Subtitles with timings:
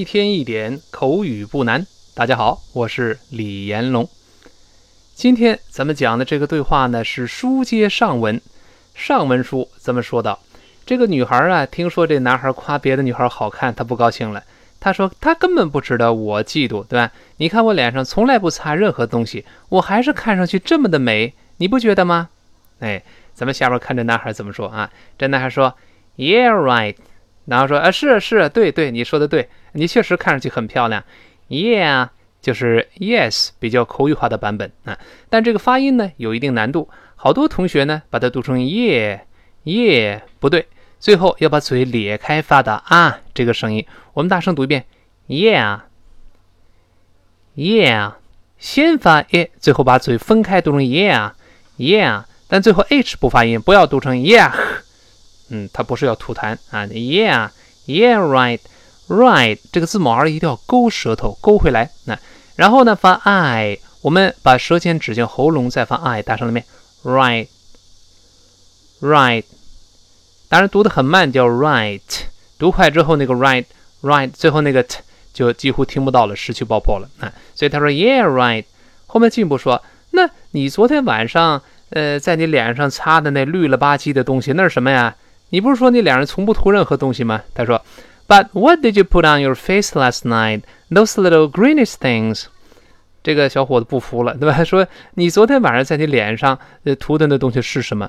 [0.00, 1.86] 一天一点口语不难。
[2.14, 4.08] 大家好，我是李延龙。
[5.14, 8.40] 今天咱们讲的这个对话呢，是书接上文。
[8.94, 10.40] 上文书咱们说到，
[10.86, 14.42] 这个女孩啊，听说这男孩夸别的女孩好看，她不高兴了。
[14.80, 17.12] 她说她根本不知道我嫉妒，对吧？
[17.36, 22.30] 你看我脸上从来不擦任何东西，我还是看上去这么的美，你不觉得吗？
[22.78, 23.02] 哎，
[23.34, 24.90] 咱们下边看这男孩怎么说啊？
[25.18, 25.74] 这男孩说
[26.16, 26.94] ：“Yeah, right。”
[27.46, 31.04] 然后说：“啊，是是，对对，你说的对。”你确实看上去很漂亮
[31.48, 32.08] ，Yeah，
[32.42, 34.98] 就是 Yes，比较口语化的版本啊。
[35.28, 40.66] 但这个发音呢有一定难度，好多同学呢把它读成 Yeah，Yeah 不对，
[40.98, 43.86] 最后要把嘴咧开发的啊这个声音。
[44.12, 44.86] 我们大声读一遍
[45.28, 48.14] ，Yeah，Yeah，
[48.58, 54.50] 先发 a，最后把嘴分开读成 Yeah，Yeah，但最后 h 不发音，不要读成 Yeah，
[55.50, 58.60] 嗯，它不是要吐痰啊，Yeah，Yeah right。
[59.08, 61.90] Right，这个字母 R 一定要勾舌头，勾回来。
[62.04, 62.16] 那
[62.54, 66.64] 然后呢，发 I，我们把舌尖指向喉咙，再发 I，大声里面
[67.02, 67.42] Right，Right。
[70.48, 72.00] 当然读得很慢，叫 Right。
[72.56, 74.98] 读快之后，那个 Right，Right，最后那个 T
[75.32, 77.08] 就几乎听不到了，失去爆破了。
[77.18, 78.66] 啊，所以他说 Yeah，Right。
[79.06, 79.82] 后面进一步说，
[80.12, 85.16] 那你昨天晚上，呃，在你脸上擦的那绿了吧唧的东西，那是什么呀？
[85.50, 87.42] 你不是说你脸上从不涂任何东西吗？
[87.54, 87.80] 他说。
[88.28, 90.62] But what did you put on your face last night?
[90.88, 92.44] Those little greenish things.
[93.24, 94.62] 这个小伙子不服了，对吧？
[94.62, 98.08] 说你昨天晚上在你脸上呃涂的那东西是什么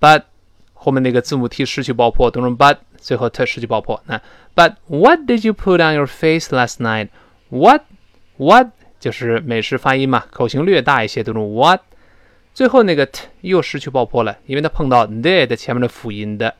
[0.00, 0.24] ？But
[0.74, 4.02] 后面那个字母 T 失去爆破，读成 but，最后 T 失去爆破。
[4.06, 4.20] 那
[4.56, 7.10] But what did you put on your face last night?
[7.50, 7.82] What
[8.38, 11.82] what 就是美式发音嘛，口型略大一些，读成 what。
[12.52, 16.52] 最后那个 T 又失去爆破了，因为它碰到 did 前面的辅音的。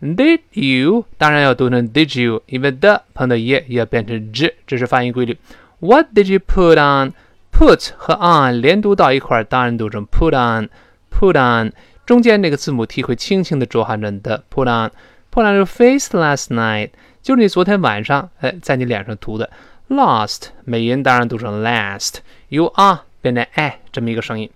[0.00, 1.06] Did you？
[1.16, 2.42] 当然要读成 Did you？
[2.46, 5.36] 因为的碰到 e 也要变成 z，这是发音规律。
[5.80, 11.72] What did you put on？Put 和 on 连读到一块，当然读成 put on，put on。
[12.06, 14.92] 中间那个字母 t 会轻轻的浊化成的 put on。
[15.32, 19.50] Put on your face last night，就是你昨天晚上哎在你脸上涂的。
[19.88, 22.18] Last 美音当然读成 last。
[22.48, 24.48] You are 变成哎这么一个声音。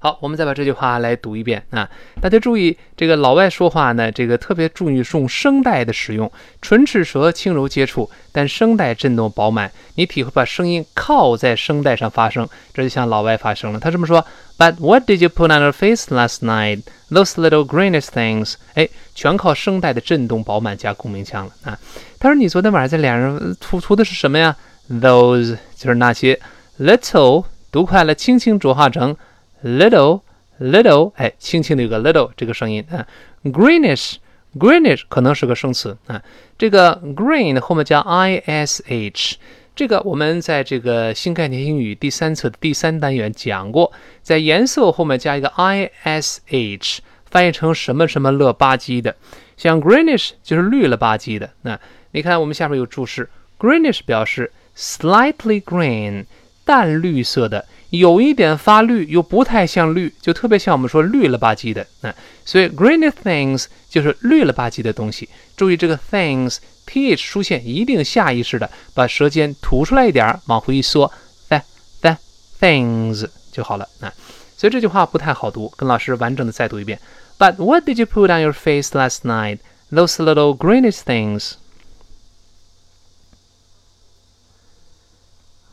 [0.00, 1.88] 好，我们再把这句话来读一遍啊！
[2.20, 6.30] 大家注意，这个老外说话呢，这个特别注意用声带的使用，
[6.62, 9.68] 唇齿舌轻柔接触，但声带震动饱满。
[9.96, 13.80] 你体会把声音靠在声带上发声，这就像老外发声了。
[13.80, 14.24] 他这么说
[14.56, 16.82] ：But what did you put on your face last night?
[17.10, 18.54] Those little greenish things？
[18.74, 21.76] 哎，全靠声带的震动饱满加共鸣腔了啊！
[22.20, 24.54] 他说：你昨天晚上在脸上涂涂的是什么呀
[24.88, 26.38] ？Those 就是那些
[26.78, 29.16] little，读快了，轻轻浊化成。
[29.62, 30.22] Little
[30.60, 33.06] little，哎，轻轻的有个 little 这个声音啊。
[33.44, 34.16] greenish
[34.56, 36.22] greenish 可能是个生词啊。
[36.56, 39.34] 这个 green 后面加 ish，
[39.76, 43.92] 这个我们在这个新概念英语第三册的第三单元讲过，
[44.22, 46.98] 在颜色后面加一个 ish，
[47.30, 49.14] 翻译成什么什么了吧唧的。
[49.56, 51.50] 像 greenish 就是绿了吧唧的。
[51.62, 51.78] 那
[52.10, 56.24] 你看我们下面有注释，greenish 表示 slightly green，
[56.64, 57.64] 淡绿色的。
[57.90, 65.28] 有一点发绿，又不太像绿，就特别像我们说绿了吧唧的，嗯，所以 greeny things 就是绿了吧唧的东西。
[65.56, 71.10] 注意这个 things，th 出现一定下意识的把舌尖吐出来一点，往回一缩
[71.48, 71.62] ，th
[72.02, 72.16] th
[72.60, 74.12] things 就好了，啊，
[74.56, 77.00] 所以这句话不太好读，跟老师完整的再读一遍。
[77.38, 79.60] But what did you put on your face last night?
[79.90, 81.54] Those little greenish things.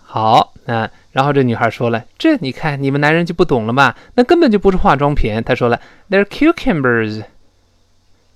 [0.04, 3.96] 好，那然后这女孩说了：“这你看，你们男人就不懂了吧？
[4.16, 7.24] 那根本就不是化妆品。”她说了：“They're cucumbers。”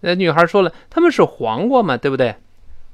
[0.00, 2.36] 那女孩说了：“他们是黄瓜嘛，对不对？”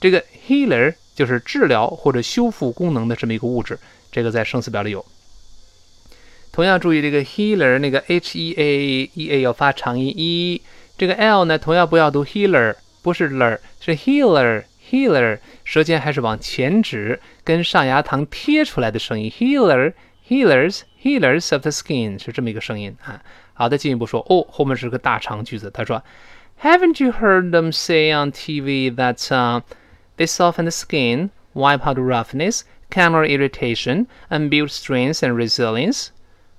[0.00, 3.78] 这个 healer 就是治疗或者修复功能的这么一个物质，
[4.10, 5.06] 这个在生词表里有。
[6.50, 10.60] 同样注意这个 healer 那个 h e a e a 要发长音 e，
[10.98, 12.74] 这个 l 呢同样不要读 healer。
[13.02, 19.30] 不是 ler，是 healer，healer，舌尖还是往前指，跟上牙膛贴出来的声音。
[19.30, 23.22] healer，healers，healers of the skin 是这么一个声音啊。
[23.54, 25.70] 好的，进一步说，哦，后面是个大长句子。
[25.72, 26.02] 他说
[26.62, 29.62] ，Haven't you heard them say on TV that uh,
[30.17, 36.07] they soften the skin, wipe out roughness, counter irritation, and build strength and resilience？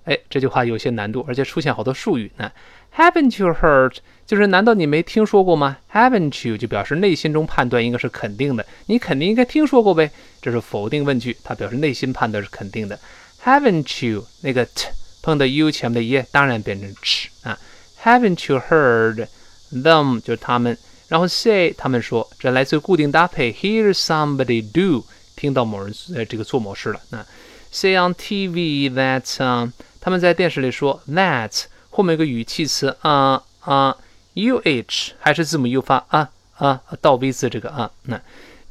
[0.04, 2.50] 哎，这句话有些难度，而且出现好多术语呢。
[2.96, 3.96] Haven't you heard？
[4.26, 5.78] 就是难道你没听说过吗？
[5.92, 10.10] Haven't you 就表示内心中判断应该是肯定的，你肯定应该听说过呗。
[10.40, 12.98] 这是否定问句，它表示内心判断是肯定的。
[13.44, 14.88] Haven't you 那个 t
[15.22, 17.58] 碰到 u 前面的 e 当然变成 ch 啊。
[18.02, 19.28] Haven't you heard
[19.72, 20.76] them 就是他们，
[21.13, 23.53] 然后 say 他们说，这来自固定搭配。
[23.53, 25.05] Hear somebody do
[25.35, 26.99] 听到某人呃这个做某事了。
[27.11, 27.23] 那
[27.71, 29.71] say on TV that
[30.01, 31.65] 他们在电视里说 that。
[31.91, 33.95] 后面有个语气词啊啊
[34.33, 38.19] ，u h 还是字母 u 发啊啊倒 v 字这个啊，那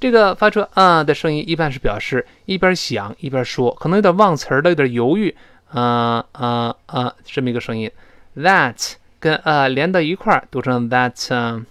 [0.01, 5.33] 这个发出啊的声音一般是表示一边想一边说，可能有点忘词儿了，有点犹豫
[5.69, 7.89] 啊啊啊这么一个声音。
[8.37, 11.65] That 跟啊连到一块儿读成 that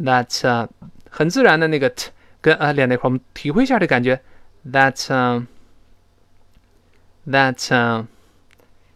[0.00, 0.68] that
[1.10, 2.10] 很自然的那个 t
[2.40, 4.20] 跟啊连在一块，我们体会一下这感觉。
[4.70, 5.44] That
[7.26, 8.06] that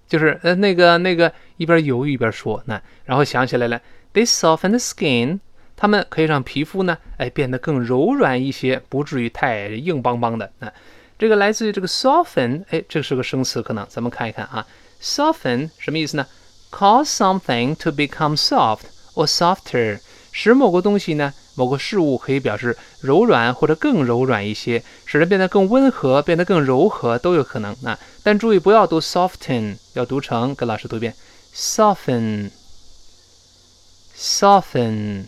[0.08, 1.32] 就是呃那个那个。
[1.60, 3.78] 一边犹豫一边说，那然后想起来了
[4.14, 5.40] ，They soften the skin，
[5.76, 10.50] 它们可以让皮肤呢，哎变得更柔软一些，不至于太硬邦邦的。
[10.60, 10.72] 那
[11.18, 14.66] 这个来自于这个 soften，哎，这是个生词，可能咱们看一看啊
[15.02, 16.26] ，soften 什么意思呢
[16.70, 20.00] ？Cause something to become soft or softer，
[20.32, 27.76] 使某个东西呢，某个事物可以表示柔软或者更柔软一些，使人变得更温和，变得更柔和都有可能。
[27.82, 31.14] 那但注意不要读 soften，要读成，跟老师读一遍。
[31.54, 32.50] soften,
[34.16, 35.24] soften，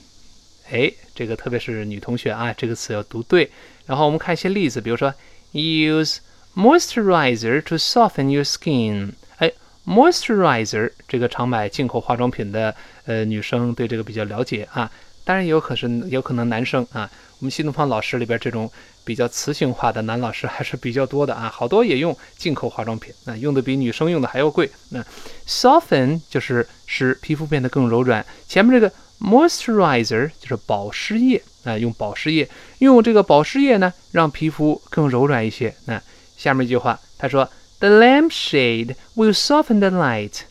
[0.71, 3.51] 哎，这个特别是女同学啊，这个词要读对。
[3.87, 5.13] 然后我们看一些例子，比如说
[5.53, 6.19] ，use
[6.55, 9.13] moisturizer to soften your skin。
[9.39, 9.53] 哎
[9.85, 14.91] ，moisturizer 这个常买进口化妆品的呃女生对这个比较了解啊，
[15.25, 18.71] 当然也有可是有可能男生啊，我们新东方老师里边这种。
[19.05, 24.71] 比较雌性化的男老师还是比较多的啊，好多也用进口化妆品，那用的比女生用的还要贵。
[24.91, 25.05] 那
[25.45, 35.75] soften 就是使皮肤变得更柔软，前面这个 moisturizer 就是保湿液啊，用保湿液，用这个保湿液呢，让皮肤更柔软一些。
[35.87, 36.01] 那
[36.37, 37.45] 下面一句话，他说
[37.81, 40.43] the lampshade will soften the light。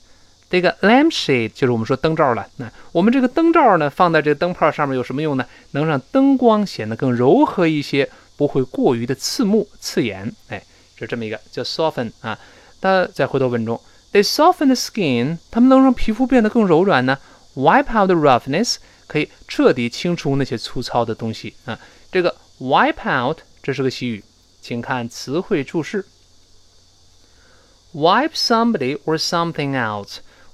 [0.51, 2.45] 这个 lampshade 就是我们说灯罩了。
[2.57, 5.45] 那我们这个灯罩呢，放在这个灯泡上面有什么用呢？
[5.71, 8.07] 能让灯光显得更柔和一些。
[8.37, 10.63] 不会过于的刺目、刺眼，哎，
[10.97, 12.39] 是这么一个叫 soften 啊。
[12.79, 13.79] 那再回到文中
[14.11, 17.19] ，they soften the skin，它们能让皮肤变得更柔软呢。
[17.53, 21.77] wipe out the roughness，可以彻底清除那些粗糙的东西啊。
[22.11, 24.23] 这个 wipe out 这是个习语，
[24.59, 26.03] 请看词汇注释
[27.93, 30.09] ：wipe somebody or something out。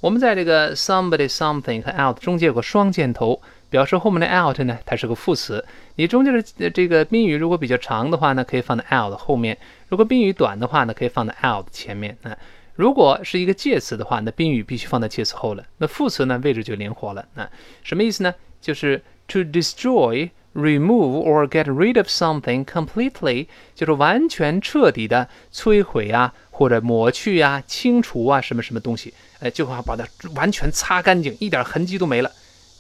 [0.08, 3.42] 我们在这个 somebody、something 和 out 中间有个双箭头。
[3.70, 5.62] 表示后面的 out 呢，它是个副词。
[5.96, 9.54] 你中间的这个宾语如果比较长的话呢，可以放在 out 后面；
[9.90, 12.18] 如果宾语短的话呢，可以放在 out 前面。
[12.22, 12.38] 那
[12.76, 15.66] 如果是一个介词的话，那宾语必须放在介词后了。
[15.80, 17.26] 那副词呢，位置就灵活了。
[17.34, 17.50] 那
[17.84, 18.34] 什么意思呢？
[18.62, 29.14] 就是 to destroy、remove or get rid of something completely，就是完全彻底的摧毁啊，或者抹去啊、清除啊什么什么东西。
[29.39, 32.32] 哎，就好把它完全擦干净，一点痕迹都没了。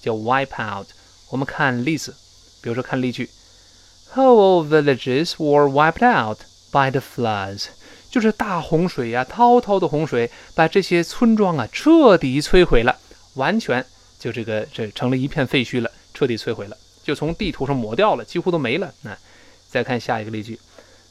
[0.01, 0.87] 叫 wipe out。
[1.29, 2.15] 我们看例子，
[2.61, 3.29] 比如说看例句
[4.13, 6.39] ：Whole villages were wiped out
[6.71, 7.65] by the floods。
[8.09, 12.97] 就是大洪水呀，滔滔的洪水把这些村庄啊彻底摧毁了，
[13.33, 13.85] 完全
[14.17, 18.93] 就这个这成了一片废墟了，彻底摧毁了，就从地图上抹掉了，几乎都没了。
[19.01, 19.15] 那
[19.69, 20.57] 再看下一个例句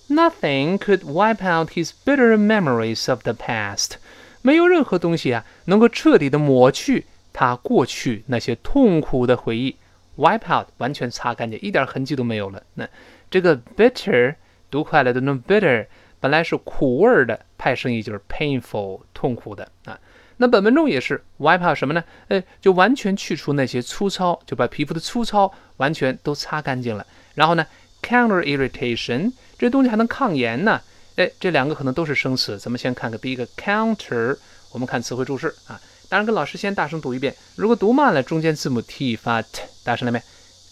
[0.08, 3.98] ：Nothing could wipe out his bitter memories of the past。
[4.46, 9.74] 没有任何东西啊能够彻底的抹去他过去那些痛苦的回忆。
[10.16, 12.62] wipe out 完全擦干净，一点痕迹都没有了。
[12.74, 12.88] 那
[13.28, 14.36] 这个 bitter
[14.70, 15.86] 读快了的那 bitter
[16.20, 19.98] 本来是苦味的，派生意就是 painful 痛苦的啊。
[20.36, 22.04] 那本文中也是 wipe out 什么呢？
[22.28, 27.04] 呃，就完全去除那些粗糙，就把皮肤的粗糙完全都擦干净了。
[27.34, 27.66] 然后呢
[28.00, 30.80] ，counter irritation 这东西还能抗炎呢。
[31.16, 32.58] 哎，这两个可能都是生词。
[32.58, 34.38] 咱们先看看第一个 counter，
[34.70, 35.80] 我们看词汇注释啊。
[36.08, 40.22] 当然跟老师先大声读一遍，如果读慢了，中间字母 t 发 t，大声来没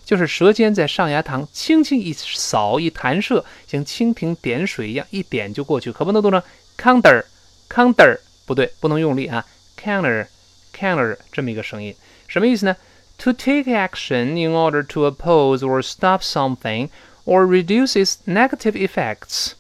[0.05, 6.43] 就是舌尖在上牙膛轻轻一扫一弹射，像蜻蜓点水一样，一点就过去，可不能读成
[6.77, 9.45] counter，counter，不对，不能用力啊。
[9.83, 11.95] counter，counter 这么一个声音，
[12.27, 12.77] 什么意思呢
[13.19, 16.89] ？To take action in order to oppose or stop something
[17.25, 19.53] or reduce its negative effects.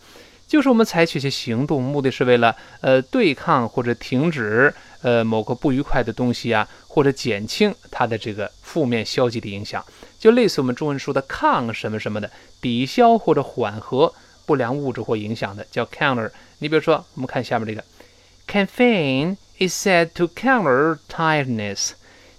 [0.46, 4.72] 就是我们采取一些行动，目的是为了呃对抗或者停止
[5.02, 9.84] 呃某个不愉快的东西啊，或者减轻它的这个负面消极的影响，
[10.23, 12.31] 就类似我们中文说的抗什么什么的，
[12.61, 14.13] 抵消或者缓和
[14.45, 16.31] 不良物质或影响的，叫 counter。
[16.59, 17.83] 你比如说，我们看下面这个，
[18.47, 21.91] caffeine is said to counter tiredness。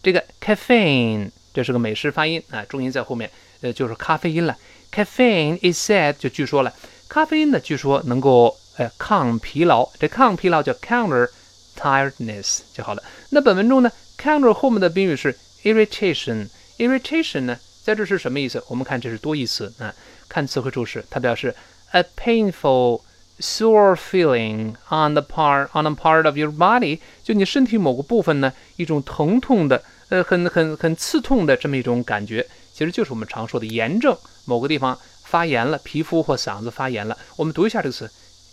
[0.02, 3.30] 这个 caffeine 这是个美式发音啊，重音在后面，
[3.60, 4.56] 呃就是咖啡因了。
[4.92, 6.72] caffeine is said 就据说了。
[7.08, 11.28] 咖啡因呢，据说能够呃抗疲劳，这抗疲劳叫 counter
[11.76, 13.02] tiredness 就好了。
[13.30, 18.63] 那本文中呢，counter 后面的宾语是 irritation，irritation 呢， 在这是什么意思？
[18.67, 19.93] 我们看这是多义词啊，
[20.27, 21.53] 看词汇注释，它表示
[21.91, 23.03] a painful
[23.39, 34.99] sore feeling on the part on a part of your body，就你身体某个部分呢，一种疼痛的，呃，很很很刺痛的这么一种感觉，其实就是我们常说的炎症，某个地方。
[35.27, 37.17] 发炎了，皮肤或嗓子发炎了。
[37.35, 38.07] 我们读一下这个词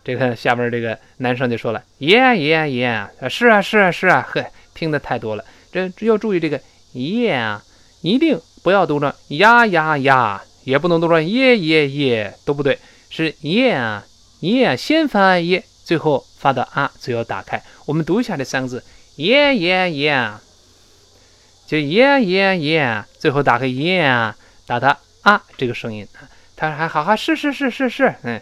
[0.04, 4.44] 这个下边这个男生就说了：“Yeah, yeah, yeah，是啊，是啊，是啊。”呵，
[4.74, 5.44] 听的太多了。
[5.72, 6.60] 这要注意这个
[6.92, 7.58] “yeah”，
[8.02, 12.78] 一定不要读成“呀呀呀”，也不能读成“耶耶耶”，都不对。
[13.16, 17.62] 是 “yeah”，“yeah” 先发 “yeah”，最后发的“啊”，最后打开。
[17.86, 18.82] 我们读一下这三个字
[19.16, 20.32] ：“yeah, yeah, yeah”，
[21.64, 24.32] 就 “yeah, yeah, yeah”，最后打开 “yeah”，
[24.66, 26.04] 打它“啊”这个声音。
[26.56, 28.40] 他还好哈，是是是是是，嗯，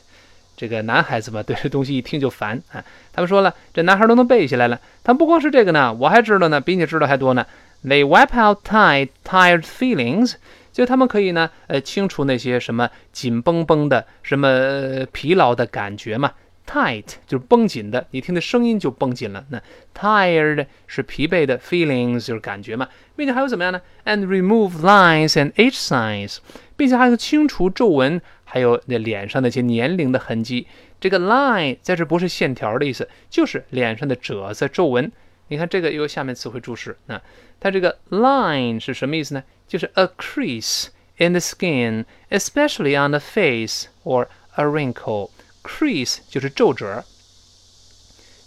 [0.56, 2.82] 这个男孩子嘛，对这东西一听就烦啊。
[3.12, 4.80] 他们说了，这男孩都能背下来了。
[5.04, 7.46] 他不光是这个呢，我还知道呢，比你知道还多呢。
[7.84, 10.36] They wipe out tired tired feelings，
[10.72, 16.32] 就他们可以呢，呃，清除那些什么紧绷绷的、什么疲劳的感觉嘛。
[16.64, 19.44] tight 就是绷紧的，你听的声音就绷紧了。
[19.50, 19.60] 那
[19.92, 26.38] tired 是疲惫的，feelings 就是感觉嘛，并且还有怎么样呢？And remove lines and age signs，
[26.76, 30.68] 并且还有清除皱纹，还有那脸上那些年龄的痕迹。
[31.00, 35.10] 这个 line 在这不是线条的意思，就是脸上的褶子、皱纹。
[35.52, 37.20] 你看这个有下面词汇注释那，
[37.60, 39.42] 它这个 line 是什么意思呢？
[39.68, 40.86] 就是 a crease
[41.18, 45.28] in the skin, especially on the face or a wrinkle.
[45.62, 47.04] Crease 就是皱褶，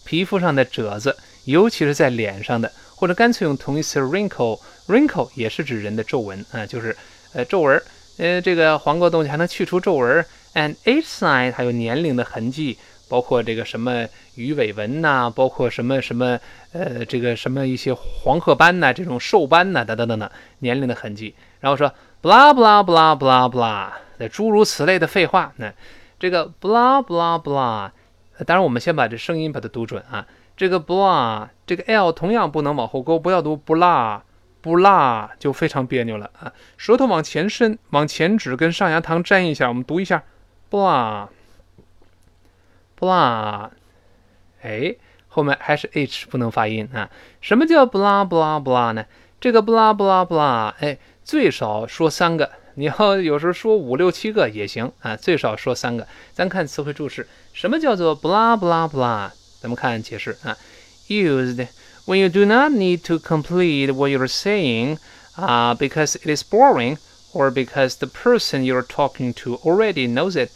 [0.03, 6.97] 皮肤上的褶子，尤其是在脸上的，或者干脆用同义词 wrinkle，wrinkle 也是指人的皱纹啊，就是
[7.33, 7.79] 呃皱纹。
[8.17, 10.25] 呃，这个黄瓜东西还能去除皱纹。
[10.55, 16.39] And age sign 还有年龄的痕迹，包括这个什么鱼尾纹呐，包括什么什么
[16.73, 21.35] 呃这个什么一些黄褐斑呐，这种瘦斑呐，等等等等，年龄的痕迹。
[21.59, 25.73] 然后说 blah blah blah blah blah，那诸如此类的废话，那。
[26.17, 27.91] 这个 blah blah blah，
[28.45, 30.25] 当然我们先把这声音把它读准啊。
[30.55, 34.21] 这个 blah，这个 l 同样不能往后勾，不要读 blah
[34.63, 36.51] blah，就非常别扭了啊。
[36.77, 39.67] 舌头往前伸，往前指，跟上牙膛粘一下。
[39.67, 40.23] 我们读一下
[40.71, 41.27] blah
[42.98, 43.70] blah，
[44.62, 44.94] 哎，
[45.28, 47.10] 后面还是 h 不能发音啊。
[47.40, 49.04] 什么叫 blah blah blah 呢？
[49.40, 52.50] 这个 blah blah blah，哎，最少说三个。
[52.74, 56.06] 你要有时候说五六七个也行啊，最少说三个。
[56.32, 59.30] 咱看词汇注释，什么叫做 blah blah blah？
[59.60, 60.56] 咱们看解释啊，
[61.08, 61.66] used
[62.06, 64.98] when you do not need to complete what you're saying,
[65.36, 66.96] uh, because it is boring
[67.32, 70.50] or because the person you're talking to already knows it。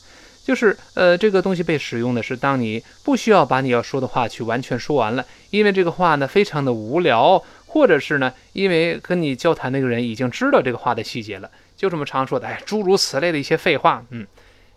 [0.50, 11.52] 就是呃，这个东西被使用的是当你不需要把你要说的话去完全说完了，因为这个话呢非常的无聊，或者是呢因为跟你交谈那个人已经知道这个话的细节了。
[11.78, 14.26] 就这么常说的，哎，诸如此类的一些废话，嗯，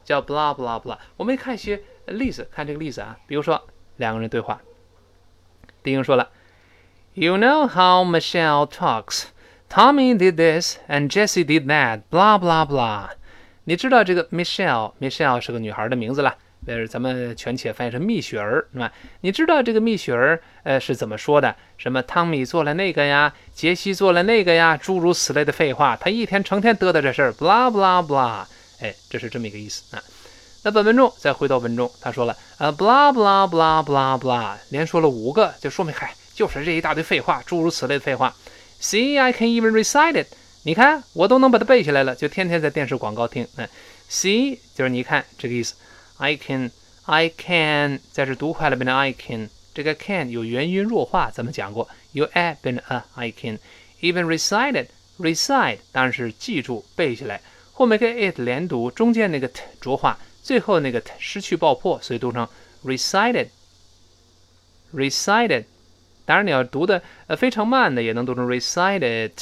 [0.05, 0.99] 叫 blah blah blah。
[1.17, 4.61] 我们看一些例子，看这个例子啊，比如说两个人对话，
[5.83, 6.29] 丁英说了
[7.15, 9.23] ，You know how Michelle talks.
[9.71, 12.03] Tommy did this and Jesse did that.
[12.11, 13.13] Blah blah blah。
[13.65, 16.35] 你知道这个 Michelle，Michelle 是个女孩的名字了。
[16.65, 18.93] 呃咱们全且翻译成蜜雪儿，是吧？
[19.23, 21.57] 你知道这个蜜雪儿，呃，是怎么说的？
[21.77, 25.97] 什么汤米做了那个呀，杰西做了那个呀，诸如此类的废话。
[25.97, 28.45] 他一天成天嘚嘚这事儿，blah blah blah，
[28.81, 30.03] 哎，这是这么一个意思啊。
[30.63, 38.33] 那本文中再回到文中，他说了，呃，blah blah blah blah blah，连说了五个，就说明嗨，就是这一大堆废话，诸如此类的废话。
[38.81, 40.29] See, I can even recite it。
[40.65, 43.47] 你看，我都能把它背下来了，就天天在电视广告听。
[43.57, 43.69] 嗯
[44.09, 45.75] ，see 就是你看这个意思。
[46.19, 46.71] I can,
[47.05, 49.51] I can，在这读快了变成 I can。
[49.75, 53.05] 这个 can 有元音弱化，咱们讲过，由 a 变成 a。
[53.15, 53.59] I can
[54.01, 54.91] even recite it.
[55.19, 57.41] Recite 当然是记住背下来，
[57.73, 62.47] 后面跟 it 连读，中间那个 t 浊化，最后那个 t 失去爆破，所以读成
[62.85, 63.49] recited。
[64.95, 65.65] recited。
[66.25, 69.33] 当然你要读的呃非常慢的，也能读成 recited。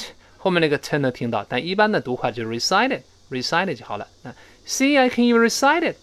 [0.43, 4.07] 后面那个 t 能听到，但一般的读法就是 recited，recited 就好了。
[4.23, 4.33] 那
[4.65, 5.97] See, I can even recite it.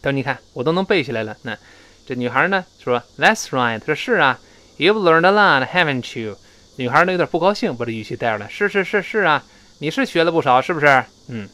[0.00, 1.36] 等你看，我都能背下来了。
[1.42, 1.58] 那
[2.06, 4.40] 这女孩呢说：“That's right。”她说：“是啊
[4.78, 6.38] ，You've learned a lot, haven't you？”
[6.76, 9.44] 女孩呢有点不高兴，把这语气带出来：“是是是是啊，
[9.78, 11.46] 你是学了不少，是不是？”嗯，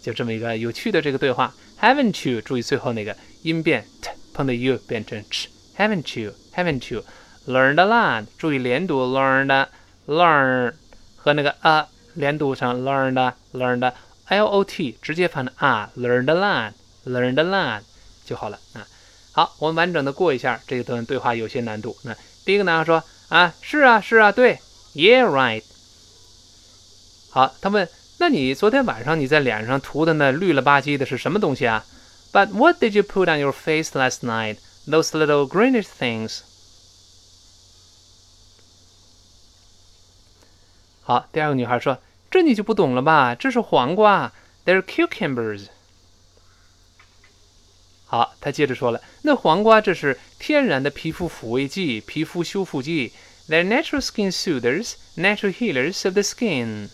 [0.00, 1.54] 就这么一个有趣的这个对话。
[1.80, 2.40] Haven't you？
[2.40, 5.48] 注意最后那个音变 t 碰到 u 变成 ch。
[5.76, 7.04] Haven't you？Haven't you
[7.46, 8.26] learned a lot？
[8.38, 10.72] 注意连读 learned，learn
[11.24, 16.72] 和那个 a 连读成 learned，learned，l o t 直接翻成啊，learned a lot。
[17.06, 17.82] Learned a lot
[18.24, 18.86] 就好了啊。
[19.32, 21.94] 好，我们完整的过一下这段对话，有些难度。
[22.02, 24.58] 那第一个男孩说：“啊，是啊，是啊，对
[24.94, 25.62] ，Yeah, right。”
[27.28, 27.88] 好，他问
[28.20, 31.84] ：“那你昨天晚上你在脸上涂的那绿了吧唧的是什么东西啊
[32.32, 34.56] ？”But what did you put on your face last night?
[34.86, 36.40] Those little greenish things.
[41.06, 41.98] 好，第二个女孩说
[42.32, 43.34] ：“这你就不懂了吧？
[43.34, 44.32] 这是黄瓜
[44.64, 45.66] ，They're cucumbers。”
[48.08, 53.12] 好，他接着说了，那黄瓜这是天然的皮肤抚慰剂、皮肤修复剂
[53.50, 56.88] ，They're natural skin soothers, natural healers of the skin。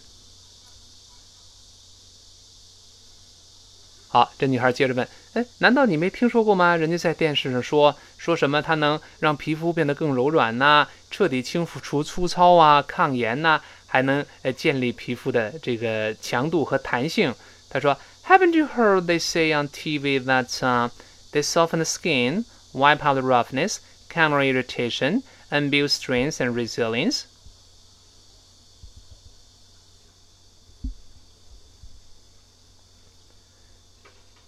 [4.08, 6.74] 好，这女孩接着问，哎，难道你没听说过吗？
[6.74, 17.33] 人家在电视上说说什么，它能让皮肤变得更柔软呐，彻底清除粗糙啊，抗炎呐，还能呃建立皮肤的这个强度和弹性。
[17.69, 17.97] 他说，
[18.27, 20.89] Haven't you heard they say on TV that uh
[21.31, 27.23] They soften the skin, wipe out the roughness, counter irritation, and build strength and resilience.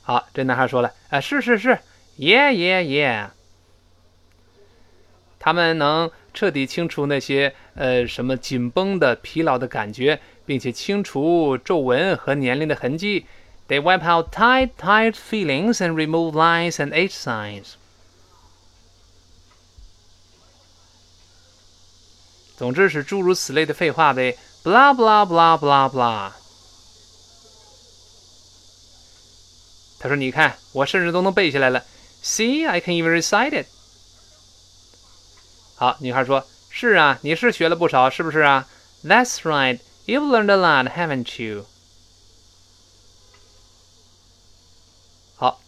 [0.02, 1.80] 好，这男孩说了，啊，是是是，
[2.18, 3.32] Yeah, yeah, yeah。
[5.40, 13.27] 他们能彻底清除那些 呃什么紧绷的、疲劳的感觉，并且清除皱纹和年龄的痕迹。
[13.69, 17.75] They wipe out tight, tired feelings and remove lines and age signs.
[22.57, 26.33] 总之是诸如此类的废话呗，blah blah blah blah blah。
[29.99, 31.85] 他说：“你看，我甚至都能背下来了。
[32.23, 33.67] See, I can even recite it。”
[35.77, 38.67] 好，女孩说：“是啊，你是学了不少，是不是啊
[39.05, 41.67] ？”That's right, you've learned a lot, haven't you？
[45.37, 45.61] 好，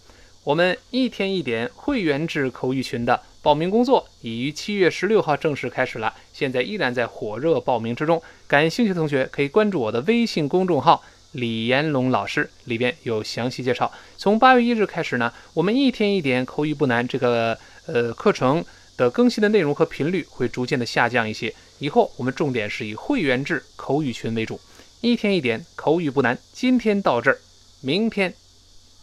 [0.44, 3.22] 我们一天一点会员制口语群的。
[3.42, 8.20] 报名工作已于七月十六号正式开始了，现在依然在火热报名之中。
[8.46, 13.92] 感兴趣的同学可以关注我的微信公众号“李延龙老师”，里边有详细介绍。
[14.16, 18.64] 从八月一日开始呢，我们一天一点口语不难这个呃课程
[18.96, 21.54] 的更新的内容和频率会逐渐的下降一些。
[21.78, 24.60] 以后我们重点是以会员制口语群为主。
[25.00, 27.38] 一天一点口语不难今天到这儿
[27.82, 28.32] 明天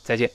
[0.04, 0.32] 再见。